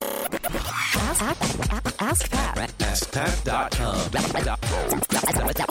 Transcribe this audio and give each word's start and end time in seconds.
Ask, 0.00 1.22
ask, 1.22 2.02
ask 2.02 2.30
Pat. 2.30 2.70
AskPat.com. 2.78 4.10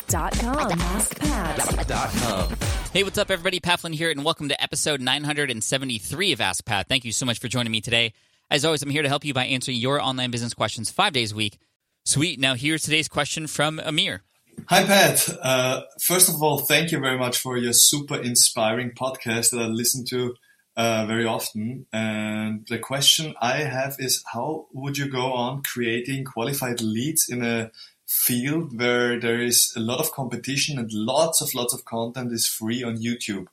Dot 0.10 0.34
com. 0.40 0.70
AskPat. 0.80 2.58
Hey, 2.92 3.04
what's 3.04 3.18
up, 3.18 3.32
everybody? 3.32 3.60
Pat 3.60 3.80
Flynn 3.80 3.94
here, 3.94 4.12
and 4.12 4.26
welcome 4.26 4.50
to 4.50 4.62
episode 4.62 5.00
973 5.02 6.34
of 6.34 6.42
Ask 6.42 6.66
Pat. 6.66 6.90
Thank 6.90 7.06
you 7.06 7.12
so 7.14 7.26
much 7.26 7.40
for 7.40 7.48
joining 7.48 7.72
me 7.72 7.80
today. 7.82 8.14
As 8.50 8.66
always, 8.66 8.82
I'm 8.84 8.90
here 8.90 9.04
to 9.04 9.10
help 9.10 9.24
you 9.24 9.34
by 9.34 9.46
answering 9.46 9.78
your 9.78 10.02
online 10.02 10.32
business 10.32 10.54
questions 10.54 10.92
five 10.92 11.14
days 11.14 11.32
a 11.32 11.36
week. 11.36 11.58
Sweet. 12.06 12.40
Now, 12.40 12.56
here's 12.56 12.84
today's 12.84 13.08
question 13.08 13.48
from 13.48 13.80
Amir. 13.80 14.24
Hi, 14.70 14.84
Pat. 14.84 15.30
Uh, 15.42 15.82
first 16.02 16.28
of 16.30 16.42
all, 16.42 16.60
thank 16.60 16.92
you 16.92 17.00
very 17.00 17.18
much 17.18 17.38
for 17.38 17.58
your 17.58 17.74
super 17.74 18.22
inspiring 18.22 18.92
podcast 18.92 19.52
that 19.52 19.62
I 19.62 19.68
listen 19.68 20.04
to 20.10 20.36
uh, 20.78 21.06
very 21.08 21.26
often. 21.26 21.88
And 21.92 22.66
the 22.70 22.78
question 22.78 23.34
I 23.42 23.58
have 23.64 23.96
is 24.00 24.24
how 24.32 24.68
would 24.72 24.98
you 24.98 25.10
go 25.10 25.34
on 25.34 25.64
creating 25.64 26.24
qualified 26.24 26.82
leads 26.82 27.28
in 27.28 27.44
a 27.44 27.72
field 28.06 28.78
where 28.80 29.20
there 29.20 29.42
is 29.42 29.74
a 29.76 29.80
lot 29.80 30.00
of 30.00 30.14
competition 30.14 30.78
and 30.78 30.94
lots 30.94 31.42
of 31.42 31.54
lots 31.54 31.74
of 31.74 31.84
content 31.84 32.32
is 32.32 32.48
free 32.48 32.84
on 32.84 32.98
YouTube? 32.98 33.48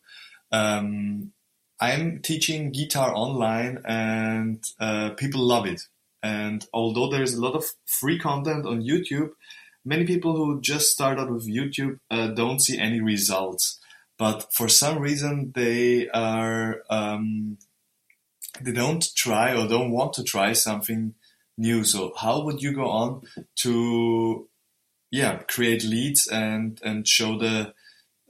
Um, 0.52 1.32
I'm 1.80 2.20
teaching 2.20 2.70
guitar 2.70 3.12
online 3.14 3.82
and 3.84 4.62
uh, 4.78 5.10
people 5.16 5.40
love 5.40 5.66
it. 5.66 5.80
And 6.22 6.64
although 6.72 7.10
there's 7.10 7.34
a 7.34 7.40
lot 7.40 7.54
of 7.54 7.64
free 7.86 8.18
content 8.18 8.64
on 8.66 8.82
YouTube, 8.82 9.30
many 9.84 10.04
people 10.04 10.36
who 10.36 10.60
just 10.60 10.92
start 10.92 11.18
out 11.18 11.30
with 11.30 11.48
YouTube 11.48 11.98
uh, 12.10 12.28
don't 12.28 12.60
see 12.60 12.78
any 12.78 13.00
results. 13.00 13.80
But 14.24 14.54
for 14.54 14.70
some 14.70 15.00
reason, 15.00 15.52
they 15.54 16.08
are 16.08 16.82
um, 16.88 17.58
they 18.58 18.72
don't 18.72 19.06
try 19.14 19.54
or 19.54 19.68
don't 19.68 19.90
want 19.90 20.14
to 20.14 20.24
try 20.24 20.54
something 20.54 21.12
new. 21.58 21.84
So 21.84 22.14
how 22.16 22.42
would 22.44 22.62
you 22.62 22.72
go 22.72 22.88
on 22.88 23.20
to 23.56 24.48
yeah 25.10 25.42
create 25.46 25.84
leads 25.84 26.26
and 26.26 26.80
and 26.82 27.06
show 27.06 27.36
the 27.36 27.74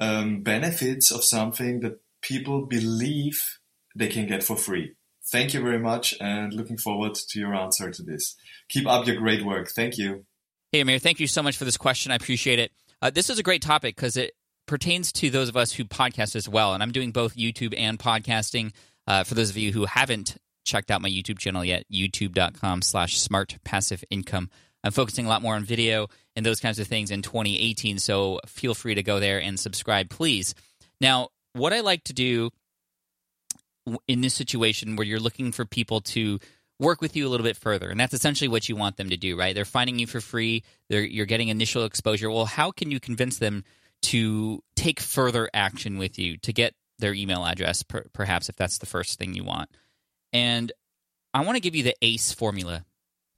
um, 0.01 0.43
benefits 0.43 1.13
of 1.13 1.23
something 1.23 1.79
that 1.83 2.01
people 2.23 2.67
believe 2.67 3.61
they 3.95 4.09
can 4.09 4.27
get 4.27 4.43
for 4.43 4.57
free? 4.57 4.97
Thank 5.31 5.55
you 5.55 5.63
very 5.63 5.79
much 5.79 6.13
and 6.21 6.53
looking 6.53 6.77
forward 6.77 7.15
to 7.15 7.39
your 7.39 7.55
answer 7.55 7.93
to 7.93 8.03
this. 8.03 8.35
Keep 8.69 8.89
up 8.89 9.07
your 9.07 9.15
great 9.15 9.45
work. 9.45 9.69
Thank 9.69 9.97
you. 9.97 10.25
Hey, 10.73 10.81
Amir, 10.81 10.99
thank 10.99 11.21
you 11.21 11.29
so 11.29 11.41
much 11.41 11.57
for 11.57 11.65
this 11.65 11.77
question. 11.77 12.11
I 12.11 12.17
appreciate 12.17 12.59
it. 12.59 12.73
Uh, 13.01 13.11
this 13.11 13.31
is 13.31 13.39
a 13.39 13.45
great 13.45 13.63
topic 13.63 13.95
because 13.95 14.17
it 14.17 14.33
pertains 14.67 15.13
to 15.13 15.31
those 15.31 15.49
of 15.49 15.57
us 15.57 15.73
who 15.73 15.85
podcast 15.85 16.37
as 16.37 16.49
well. 16.49 16.75
And 16.75 16.83
I'm 16.83 16.93
doing 16.93 17.11
both 17.11 17.37
YouTube 17.37 17.75
and 17.77 17.99
podcasting. 17.99 18.73
Uh, 19.07 19.25
for 19.25 19.35
those 19.35 19.51
of 19.51 19.57
you 19.57 19.73
who 19.73 19.85
haven't 19.85 20.37
checked 20.65 20.91
out 20.91 21.03
my 21.03 21.11
YouTube 21.11 21.39
channel 21.39 21.65
yet, 21.65 21.85
youtube.com 21.93 22.83
slash 22.83 23.19
smart 23.19 23.59
passive 23.65 24.03
income. 24.11 24.51
I'm 24.83 24.93
focusing 24.93 25.27
a 25.27 25.29
lot 25.29 25.43
more 25.43 25.55
on 25.55 25.65
video 25.65 26.09
and 26.37 26.45
those 26.45 26.61
kinds 26.61 26.79
of 26.79 26.87
things 26.87 27.11
in 27.11 27.23
2018. 27.23 27.99
So 27.99 28.41
feel 28.47 28.75
free 28.75 28.95
to 28.95 29.03
go 29.03 29.21
there 29.21 29.41
and 29.41 29.59
subscribe, 29.59 30.11
please. 30.11 30.55
Now, 31.01 31.29
what 31.53 31.73
I 31.73 31.81
like 31.81 32.05
to 32.05 32.13
do 32.13 32.51
in 34.09 34.21
this 34.21 34.35
situation 34.35 34.97
where 34.97 35.07
you're 35.07 35.21
looking 35.21 35.53
for 35.53 35.65
people 35.65 36.01
to 36.01 36.39
work 36.79 37.01
with 37.01 37.15
you 37.17 37.27
a 37.27 37.31
little 37.31 37.45
bit 37.45 37.57
further. 37.57 37.89
And 37.89 38.01
that's 38.01 38.15
essentially 38.15 38.49
what 38.49 38.69
you 38.69 38.77
want 38.77 38.97
them 38.97 39.11
to 39.11 39.17
do, 39.17 39.39
right? 39.39 39.55
They're 39.55 39.65
finding 39.65 39.99
you 39.99 40.07
for 40.07 40.21
free. 40.21 40.65
You're 40.89 41.27
getting 41.27 41.49
initial 41.49 41.85
exposure. 41.85 42.31
Well, 42.31 42.47
how 42.47 42.71
can 42.71 42.91
you 42.91 42.99
convince 42.99 43.39
them 43.39 43.65
to 44.05 44.63
take 44.77 45.01
further 45.01 45.51
action 45.53 45.99
with 45.99 46.19
you 46.19 46.37
to 46.39 46.53
get 46.53 46.75
their 46.99 47.15
email 47.15 47.45
address, 47.45 47.83
per, 47.83 48.05
perhaps 48.13 48.49
if 48.49 48.57
that's 48.57 48.79
the 48.79 48.87
first 48.87 49.19
thing 49.19 49.35
you 49.35 49.45
want? 49.45 49.71
And 50.33 50.73
I 51.33 51.45
want 51.45 51.57
to 51.57 51.61
give 51.61 51.75
you 51.75 51.83
the 51.83 51.97
ACE 52.03 52.33
formula, 52.33 52.85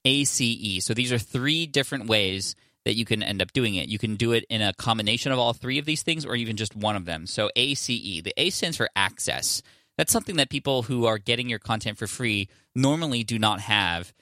ACE. 0.04 0.84
So 0.84 0.94
these 0.94 1.12
are 1.12 1.18
three 1.18 1.66
different 1.66 2.06
ways 2.06 2.54
that 2.84 2.94
you 2.94 3.04
can 3.04 3.22
end 3.22 3.42
up 3.42 3.52
doing 3.52 3.74
it. 3.74 3.88
You 3.88 3.98
can 3.98 4.16
do 4.16 4.32
it 4.32 4.44
in 4.48 4.62
a 4.62 4.72
combination 4.74 5.32
of 5.32 5.38
all 5.38 5.52
three 5.52 5.78
of 5.78 5.84
these 5.84 6.02
things 6.02 6.24
or 6.24 6.36
even 6.36 6.56
just 6.56 6.76
one 6.76 6.96
of 6.96 7.04
them. 7.04 7.26
So 7.26 7.50
ACE. 7.56 7.86
The 7.86 8.32
A 8.36 8.50
stands 8.50 8.76
for 8.76 8.88
access 8.94 9.62
that's 9.96 10.12
something 10.12 10.36
that 10.36 10.50
people 10.50 10.82
who 10.82 11.06
are 11.06 11.18
getting 11.18 11.48
your 11.48 11.58
content 11.58 11.98
for 11.98 12.06
free 12.06 12.48
normally 12.74 13.24
do 13.24 13.38
not 13.38 13.60
have 13.60 14.12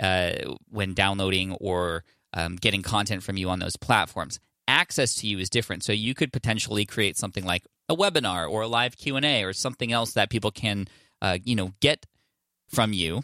uh, 0.00 0.32
when 0.70 0.94
downloading 0.94 1.52
or 1.52 2.04
um, 2.32 2.56
getting 2.56 2.82
content 2.82 3.22
from 3.22 3.36
you 3.36 3.50
on 3.50 3.58
those 3.58 3.76
platforms. 3.76 4.38
Access 4.66 5.14
to 5.16 5.26
you 5.26 5.38
is 5.38 5.50
different, 5.50 5.84
so 5.84 5.92
you 5.92 6.14
could 6.14 6.32
potentially 6.32 6.86
create 6.86 7.16
something 7.16 7.44
like 7.44 7.64
a 7.88 7.96
webinar 7.96 8.50
or 8.50 8.62
a 8.62 8.68
live 8.68 8.96
Q 8.96 9.16
and 9.16 9.24
A 9.24 9.44
or 9.44 9.52
something 9.52 9.92
else 9.92 10.12
that 10.12 10.30
people 10.30 10.50
can, 10.50 10.88
uh, 11.20 11.38
you 11.44 11.54
know, 11.54 11.72
get 11.80 12.06
from 12.68 12.92
you 12.92 13.22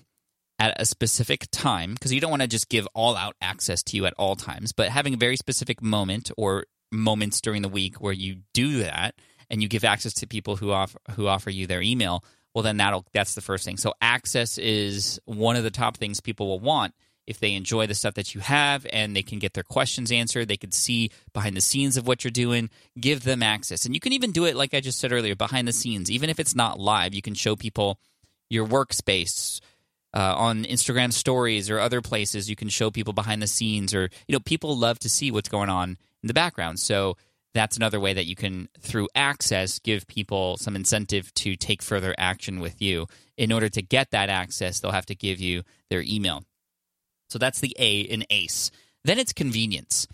at 0.58 0.78
a 0.78 0.84
specific 0.84 1.46
time 1.50 1.94
because 1.94 2.12
you 2.12 2.20
don't 2.20 2.30
want 2.30 2.42
to 2.42 2.48
just 2.48 2.68
give 2.68 2.86
all 2.94 3.16
out 3.16 3.34
access 3.40 3.82
to 3.82 3.96
you 3.96 4.04
at 4.04 4.14
all 4.18 4.36
times, 4.36 4.72
but 4.72 4.90
having 4.90 5.14
a 5.14 5.16
very 5.16 5.36
specific 5.36 5.82
moment 5.82 6.30
or 6.36 6.66
moments 6.92 7.40
during 7.40 7.62
the 7.62 7.68
week 7.68 8.00
where 8.00 8.12
you 8.12 8.36
do 8.52 8.82
that 8.82 9.14
and 9.48 9.62
you 9.62 9.68
give 9.68 9.84
access 9.84 10.12
to 10.12 10.26
people 10.26 10.56
who 10.56 10.70
offer 10.70 10.98
who 11.12 11.26
offer 11.26 11.50
you 11.50 11.66
their 11.66 11.80
email, 11.80 12.22
well 12.54 12.62
then 12.62 12.76
that'll 12.76 13.06
that's 13.12 13.34
the 13.34 13.40
first 13.40 13.64
thing. 13.64 13.78
So 13.78 13.94
access 14.02 14.58
is 14.58 15.18
one 15.24 15.56
of 15.56 15.64
the 15.64 15.70
top 15.70 15.96
things 15.96 16.20
people 16.20 16.46
will 16.48 16.60
want 16.60 16.94
if 17.30 17.38
they 17.38 17.54
enjoy 17.54 17.86
the 17.86 17.94
stuff 17.94 18.14
that 18.14 18.34
you 18.34 18.40
have 18.40 18.84
and 18.92 19.14
they 19.14 19.22
can 19.22 19.38
get 19.38 19.54
their 19.54 19.62
questions 19.62 20.10
answered, 20.10 20.48
they 20.48 20.56
can 20.56 20.72
see 20.72 21.10
behind 21.32 21.56
the 21.56 21.60
scenes 21.60 21.96
of 21.96 22.04
what 22.04 22.24
you're 22.24 22.30
doing, 22.32 22.68
give 22.98 23.22
them 23.22 23.40
access. 23.40 23.86
And 23.86 23.94
you 23.94 24.00
can 24.00 24.12
even 24.12 24.32
do 24.32 24.46
it 24.46 24.56
like 24.56 24.74
I 24.74 24.80
just 24.80 24.98
said 24.98 25.12
earlier, 25.12 25.36
behind 25.36 25.68
the 25.68 25.72
scenes. 25.72 26.10
Even 26.10 26.28
if 26.28 26.40
it's 26.40 26.56
not 26.56 26.80
live, 26.80 27.14
you 27.14 27.22
can 27.22 27.34
show 27.34 27.54
people 27.54 28.00
your 28.48 28.66
workspace, 28.66 29.60
uh, 30.12 30.34
on 30.36 30.64
Instagram 30.64 31.12
stories 31.12 31.70
or 31.70 31.78
other 31.78 32.00
places. 32.00 32.50
You 32.50 32.56
can 32.56 32.68
show 32.68 32.90
people 32.90 33.12
behind 33.12 33.40
the 33.40 33.46
scenes, 33.46 33.94
or 33.94 34.10
you 34.26 34.32
know, 34.32 34.40
people 34.40 34.76
love 34.76 34.98
to 34.98 35.08
see 35.08 35.30
what's 35.30 35.48
going 35.48 35.68
on 35.68 35.90
in 36.22 36.26
the 36.26 36.34
background. 36.34 36.80
So 36.80 37.16
that's 37.54 37.76
another 37.76 38.00
way 38.00 38.12
that 38.12 38.26
you 38.26 38.34
can, 38.34 38.68
through 38.80 39.08
access, 39.14 39.78
give 39.78 40.08
people 40.08 40.56
some 40.56 40.74
incentive 40.74 41.32
to 41.34 41.54
take 41.54 41.80
further 41.80 42.12
action 42.18 42.58
with 42.58 42.82
you. 42.82 43.06
In 43.36 43.52
order 43.52 43.68
to 43.68 43.82
get 43.82 44.10
that 44.10 44.28
access, 44.28 44.80
they'll 44.80 44.90
have 44.90 45.06
to 45.06 45.14
give 45.14 45.38
you 45.38 45.62
their 45.90 46.02
email. 46.02 46.42
So 47.30 47.38
that's 47.38 47.60
the 47.60 47.74
A 47.78 48.00
in 48.00 48.24
ACE. 48.30 48.70
Then 49.04 49.18
it's 49.18 49.32
convenience. 49.32 50.06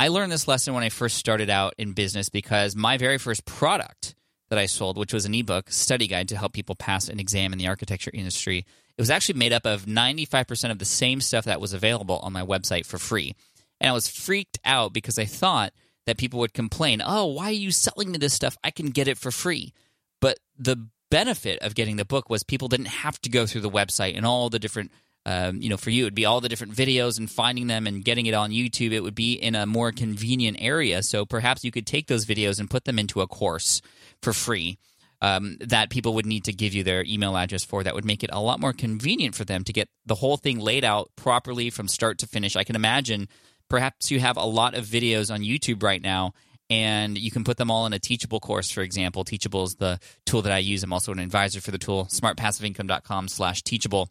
I 0.00 0.08
learned 0.08 0.30
this 0.30 0.46
lesson 0.46 0.74
when 0.74 0.84
I 0.84 0.90
first 0.90 1.16
started 1.16 1.50
out 1.50 1.74
in 1.78 1.92
business 1.92 2.28
because 2.28 2.76
my 2.76 2.98
very 2.98 3.18
first 3.18 3.44
product 3.44 4.14
that 4.50 4.58
I 4.58 4.66
sold, 4.66 4.96
which 4.96 5.12
was 5.12 5.24
an 5.24 5.34
ebook 5.34 5.70
study 5.70 6.06
guide 6.06 6.28
to 6.28 6.36
help 6.36 6.52
people 6.52 6.74
pass 6.74 7.08
an 7.08 7.20
exam 7.20 7.52
in 7.52 7.58
the 7.58 7.66
architecture 7.66 8.10
industry, 8.14 8.58
it 8.58 9.02
was 9.02 9.10
actually 9.10 9.38
made 9.38 9.52
up 9.52 9.66
of 9.66 9.86
95% 9.86 10.70
of 10.70 10.78
the 10.78 10.84
same 10.84 11.20
stuff 11.20 11.44
that 11.44 11.60
was 11.60 11.72
available 11.72 12.18
on 12.18 12.32
my 12.32 12.42
website 12.42 12.86
for 12.86 12.98
free. 12.98 13.34
And 13.80 13.90
I 13.90 13.92
was 13.92 14.08
freaked 14.08 14.58
out 14.64 14.92
because 14.92 15.18
I 15.18 15.24
thought– 15.24 15.72
that 16.08 16.16
people 16.16 16.40
would 16.40 16.54
complain, 16.54 17.02
oh, 17.04 17.26
why 17.26 17.50
are 17.50 17.52
you 17.52 17.70
selling 17.70 18.10
me 18.10 18.16
this 18.16 18.32
stuff? 18.32 18.56
I 18.64 18.70
can 18.70 18.88
get 18.88 19.08
it 19.08 19.18
for 19.18 19.30
free. 19.30 19.74
But 20.22 20.38
the 20.58 20.88
benefit 21.10 21.58
of 21.60 21.74
getting 21.74 21.96
the 21.96 22.04
book 22.06 22.30
was 22.30 22.42
people 22.42 22.66
didn't 22.66 22.86
have 22.86 23.20
to 23.20 23.30
go 23.30 23.44
through 23.44 23.60
the 23.60 23.70
website 23.70 24.16
and 24.16 24.24
all 24.24 24.48
the 24.48 24.58
different 24.58 24.90
um, 25.28 25.60
you 25.60 25.68
know, 25.68 25.76
for 25.76 25.90
you, 25.90 26.04
it'd 26.04 26.14
be 26.14 26.24
all 26.24 26.40
the 26.40 26.48
different 26.48 26.74
videos 26.74 27.18
and 27.18 27.30
finding 27.30 27.66
them 27.66 27.86
and 27.86 28.04
getting 28.04 28.26
it 28.26 28.34
on 28.34 28.50
YouTube. 28.50 28.92
It 28.92 29.00
would 29.00 29.14
be 29.14 29.34
in 29.34 29.54
a 29.54 29.66
more 29.66 29.92
convenient 29.92 30.56
area. 30.60 31.02
So 31.02 31.26
perhaps 31.26 31.64
you 31.64 31.70
could 31.70 31.86
take 31.86 32.06
those 32.06 32.24
videos 32.24 32.58
and 32.58 32.70
put 32.70 32.84
them 32.84 32.98
into 32.98 33.20
a 33.20 33.26
course 33.26 33.82
for 34.22 34.32
free 34.32 34.78
um, 35.20 35.58
that 35.60 35.90
people 35.90 36.14
would 36.14 36.24
need 36.24 36.44
to 36.44 36.52
give 36.52 36.72
you 36.72 36.82
their 36.82 37.04
email 37.04 37.36
address 37.36 37.64
for. 37.64 37.82
That 37.82 37.94
would 37.94 38.06
make 38.06 38.24
it 38.24 38.30
a 38.32 38.40
lot 38.40 38.60
more 38.60 38.72
convenient 38.72 39.34
for 39.34 39.44
them 39.44 39.64
to 39.64 39.72
get 39.72 39.88
the 40.06 40.14
whole 40.14 40.36
thing 40.36 40.60
laid 40.60 40.84
out 40.84 41.10
properly 41.16 41.68
from 41.68 41.88
start 41.88 42.18
to 42.18 42.26
finish. 42.26 42.56
I 42.56 42.64
can 42.64 42.76
imagine 42.76 43.28
Perhaps 43.68 44.10
you 44.10 44.18
have 44.20 44.36
a 44.36 44.44
lot 44.44 44.74
of 44.74 44.86
videos 44.86 45.32
on 45.32 45.40
YouTube 45.40 45.82
right 45.82 46.00
now 46.00 46.32
and 46.70 47.18
you 47.18 47.30
can 47.30 47.44
put 47.44 47.58
them 47.58 47.70
all 47.70 47.86
in 47.86 47.92
a 47.92 47.98
teachable 47.98 48.40
course 48.40 48.70
for 48.70 48.82
example 48.82 49.24
teachable 49.24 49.64
is 49.64 49.76
the 49.76 49.98
tool 50.26 50.42
that 50.42 50.52
i 50.52 50.58
use 50.58 50.82
i'm 50.82 50.92
also 50.92 51.10
an 51.12 51.18
advisor 51.18 51.62
for 51.62 51.70
the 51.70 51.78
tool 51.78 52.04
smartpassiveincome.com 52.10 53.26
slash 53.26 53.62
teachable 53.62 54.10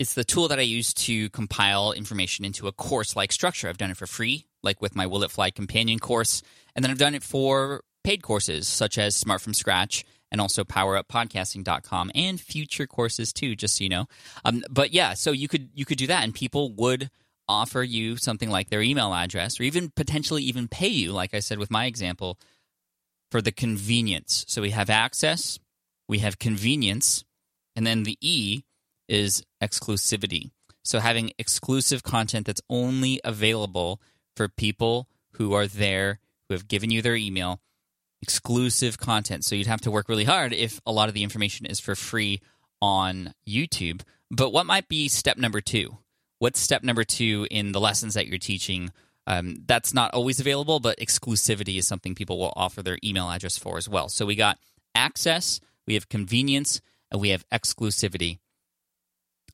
it's 0.00 0.14
the 0.14 0.24
tool 0.24 0.48
that 0.48 0.58
i 0.58 0.62
use 0.62 0.92
to 0.92 1.30
compile 1.30 1.92
information 1.92 2.44
into 2.44 2.66
a 2.66 2.72
course 2.72 3.14
like 3.14 3.30
structure 3.30 3.68
i've 3.68 3.78
done 3.78 3.90
it 3.90 3.96
for 3.96 4.08
free 4.08 4.46
like 4.62 4.82
with 4.82 4.96
my 4.96 5.06
will 5.06 5.22
it 5.22 5.30
fly 5.30 5.50
companion 5.50 6.00
course 6.00 6.42
and 6.74 6.84
then 6.84 6.90
i've 6.90 6.98
done 6.98 7.14
it 7.14 7.22
for 7.22 7.82
paid 8.02 8.22
courses 8.22 8.66
such 8.66 8.98
as 8.98 9.14
smart 9.14 9.40
from 9.40 9.54
scratch 9.54 10.04
and 10.32 10.40
also 10.40 10.64
poweruppodcasting.com 10.64 12.10
and 12.14 12.40
future 12.40 12.86
courses 12.86 13.32
too 13.32 13.54
just 13.54 13.76
so 13.76 13.84
you 13.84 13.90
know 13.90 14.06
um, 14.44 14.64
but 14.68 14.92
yeah 14.92 15.14
so 15.14 15.30
you 15.30 15.46
could 15.46 15.68
you 15.74 15.84
could 15.84 15.98
do 15.98 16.08
that 16.08 16.24
and 16.24 16.34
people 16.34 16.72
would 16.72 17.10
offer 17.50 17.82
you 17.82 18.16
something 18.16 18.48
like 18.48 18.70
their 18.70 18.80
email 18.80 19.12
address 19.12 19.58
or 19.58 19.64
even 19.64 19.90
potentially 19.90 20.44
even 20.44 20.68
pay 20.68 20.86
you, 20.86 21.12
like 21.12 21.34
I 21.34 21.40
said 21.40 21.58
with 21.58 21.70
my 21.70 21.86
example, 21.86 22.38
for 23.32 23.42
the 23.42 23.50
convenience. 23.50 24.44
So 24.48 24.62
we 24.62 24.70
have 24.70 24.88
access, 24.88 25.58
we 26.08 26.20
have 26.20 26.38
convenience, 26.38 27.24
and 27.74 27.84
then 27.84 28.04
the 28.04 28.16
E 28.20 28.62
is 29.10 29.42
exclusivity. 29.62 30.50
So 30.82 31.00
having 31.00 31.32
exclusive 31.38 32.02
content 32.02 32.46
that's 32.46 32.62
only 32.70 33.20
available 33.24 34.00
for 34.36 34.48
people 34.48 35.08
who 35.32 35.52
are 35.52 35.66
there, 35.66 36.20
who 36.48 36.54
have 36.54 36.68
given 36.68 36.90
you 36.90 37.02
their 37.02 37.16
email, 37.16 37.60
exclusive 38.22 38.98
content. 38.98 39.44
So 39.44 39.54
you'd 39.54 39.66
have 39.66 39.82
to 39.82 39.90
work 39.90 40.08
really 40.08 40.24
hard 40.24 40.52
if 40.52 40.80
a 40.86 40.92
lot 40.92 41.08
of 41.08 41.14
the 41.14 41.22
information 41.22 41.66
is 41.66 41.80
for 41.80 41.94
free 41.94 42.40
on 42.80 43.34
YouTube 43.46 44.02
But 44.30 44.52
what 44.52 44.66
might 44.66 44.88
be 44.88 45.08
step 45.08 45.36
number 45.36 45.60
two? 45.60 45.98
What's 46.38 46.60
step 46.60 46.82
number 46.82 47.04
two 47.04 47.46
in 47.50 47.72
the 47.72 47.80
lessons 47.80 48.14
that 48.14 48.26
you're 48.28 48.38
teaching? 48.38 48.92
Um, 49.26 49.56
that's 49.66 49.92
not 49.92 50.14
always 50.14 50.40
available, 50.40 50.80
but 50.80 50.98
exclusivity 50.98 51.78
is 51.78 51.86
something 51.86 52.14
people 52.14 52.38
will 52.38 52.52
offer 52.56 52.82
their 52.82 52.98
email 53.04 53.28
address 53.28 53.58
for 53.58 53.76
as 53.76 53.88
well. 53.88 54.08
So 54.08 54.24
we 54.24 54.36
got 54.36 54.58
access, 54.94 55.60
we 55.86 55.94
have 55.94 56.08
convenience, 56.08 56.80
and 57.10 57.20
we 57.20 57.30
have 57.30 57.44
exclusivity. 57.50 58.38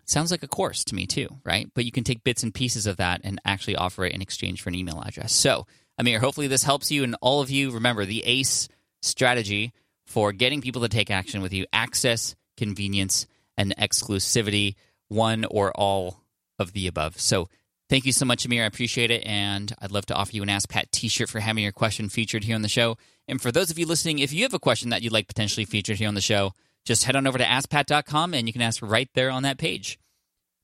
Sounds 0.06 0.30
like 0.30 0.44
a 0.44 0.48
course 0.48 0.84
to 0.84 0.94
me 0.94 1.06
too, 1.06 1.28
right? 1.44 1.68
But 1.74 1.84
you 1.84 1.90
can 1.90 2.04
take 2.04 2.22
bits 2.22 2.44
and 2.44 2.54
pieces 2.54 2.86
of 2.86 2.98
that 2.98 3.22
and 3.24 3.40
actually 3.44 3.74
offer 3.74 4.04
it 4.04 4.12
in 4.12 4.22
exchange 4.22 4.62
for 4.62 4.68
an 4.68 4.76
email 4.76 5.02
address. 5.04 5.32
So, 5.32 5.66
Amir, 5.98 6.20
hopefully 6.20 6.46
this 6.46 6.62
helps 6.62 6.92
you 6.92 7.02
and 7.02 7.16
all 7.20 7.40
of 7.40 7.50
you. 7.50 7.72
Remember 7.72 8.04
the 8.04 8.22
ACE 8.24 8.68
strategy 9.02 9.72
for 10.04 10.32
getting 10.32 10.60
people 10.60 10.82
to 10.82 10.88
take 10.88 11.10
action 11.10 11.42
with 11.42 11.52
you 11.52 11.66
access, 11.72 12.36
convenience, 12.56 13.26
and 13.58 13.74
exclusivity, 13.76 14.76
one 15.08 15.44
or 15.50 15.72
all 15.72 16.22
of 16.58 16.72
the 16.72 16.86
above. 16.86 17.18
So, 17.18 17.48
thank 17.90 18.06
you 18.06 18.12
so 18.12 18.24
much, 18.24 18.44
Amir. 18.46 18.62
I 18.62 18.66
appreciate 18.66 19.10
it. 19.10 19.26
And 19.26 19.74
I'd 19.82 19.90
love 19.90 20.06
to 20.06 20.14
offer 20.14 20.30
you 20.36 20.42
an 20.44 20.48
Ask 20.48 20.68
Pat 20.68 20.92
t 20.92 21.08
shirt 21.08 21.28
for 21.28 21.40
having 21.40 21.64
your 21.64 21.72
question 21.72 22.08
featured 22.08 22.44
here 22.44 22.54
on 22.54 22.62
the 22.62 22.68
show. 22.68 22.96
And 23.26 23.42
for 23.42 23.50
those 23.50 23.70
of 23.72 23.78
you 23.78 23.86
listening, 23.86 24.20
if 24.20 24.32
you 24.32 24.44
have 24.44 24.54
a 24.54 24.60
question 24.60 24.90
that 24.90 25.02
you'd 25.02 25.12
like 25.12 25.26
potentially 25.26 25.64
featured 25.64 25.96
here 25.96 26.06
on 26.06 26.14
the 26.14 26.20
show, 26.20 26.52
just 26.86 27.04
head 27.04 27.16
on 27.16 27.26
over 27.26 27.36
to 27.36 27.44
askpat.com 27.44 28.32
and 28.32 28.46
you 28.46 28.52
can 28.52 28.62
ask 28.62 28.80
right 28.82 29.10
there 29.14 29.30
on 29.30 29.42
that 29.42 29.58
page. 29.58 29.98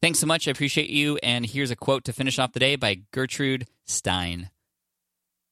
Thanks 0.00 0.20
so 0.20 0.26
much. 0.26 0.48
I 0.48 0.52
appreciate 0.52 0.88
you. 0.88 1.18
And 1.22 1.44
here's 1.44 1.70
a 1.70 1.76
quote 1.76 2.04
to 2.04 2.12
finish 2.12 2.38
off 2.38 2.52
the 2.52 2.60
day 2.60 2.76
by 2.76 3.02
Gertrude 3.12 3.66
Stein 3.84 4.50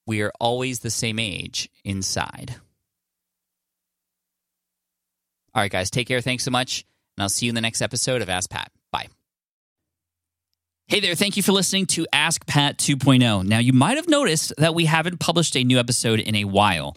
We 0.07 0.23
are 0.23 0.33
always 0.41 0.79
the 0.79 0.91
same 0.91 1.19
age 1.19 1.69
inside. 1.85 2.57
All 5.55 5.63
right, 5.63 5.71
guys, 5.71 5.91
take 5.91 6.09
care. 6.09 6.21
Thanks 6.21 6.45
so 6.45 6.51
much. 6.51 6.87
And 7.17 7.25
I'll 7.25 7.29
see 7.29 7.47
you 7.47 7.51
in 7.51 7.57
the 7.57 7.61
next 7.61 7.83
episode 7.83 8.23
of 8.23 8.29
Ask 8.29 8.51
Pat. 8.51 8.71
Bye. 8.93 9.09
Hey 10.87 11.01
there, 11.01 11.15
thank 11.15 11.37
you 11.37 11.43
for 11.43 11.53
listening 11.53 11.87
to 11.87 12.07
Ask 12.13 12.47
Pat 12.47 12.79
2.0. 12.79 13.45
Now, 13.45 13.59
you 13.59 13.73
might 13.73 13.97
have 13.97 14.09
noticed 14.09 14.53
that 14.59 14.75
we 14.75 14.85
haven't 14.85 15.19
published 15.19 15.57
a 15.57 15.65
new 15.65 15.79
episode 15.79 16.21
in 16.21 16.37
a 16.37 16.45
while. 16.45 16.97